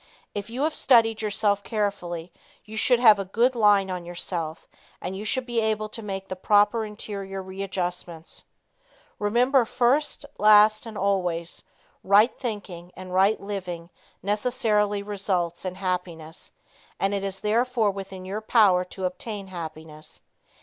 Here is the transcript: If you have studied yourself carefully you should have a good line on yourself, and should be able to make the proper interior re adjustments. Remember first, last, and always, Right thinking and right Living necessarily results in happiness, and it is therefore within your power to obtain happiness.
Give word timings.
If 0.33 0.49
you 0.49 0.63
have 0.63 0.73
studied 0.73 1.21
yourself 1.21 1.61
carefully 1.61 2.33
you 2.65 2.75
should 2.75 2.99
have 2.99 3.19
a 3.19 3.23
good 3.23 3.53
line 3.53 3.91
on 3.91 4.03
yourself, 4.03 4.67
and 4.99 5.27
should 5.27 5.45
be 5.45 5.59
able 5.61 5.89
to 5.89 6.01
make 6.01 6.27
the 6.27 6.35
proper 6.35 6.83
interior 6.85 7.39
re 7.39 7.61
adjustments. 7.61 8.43
Remember 9.19 9.63
first, 9.63 10.25
last, 10.39 10.87
and 10.87 10.97
always, 10.97 11.61
Right 12.03 12.35
thinking 12.35 12.91
and 12.95 13.13
right 13.13 13.39
Living 13.39 13.91
necessarily 14.23 15.03
results 15.03 15.65
in 15.65 15.75
happiness, 15.75 16.51
and 16.99 17.13
it 17.13 17.23
is 17.23 17.41
therefore 17.41 17.91
within 17.91 18.25
your 18.25 18.41
power 18.41 18.83
to 18.83 19.05
obtain 19.05 19.49
happiness. 19.49 20.23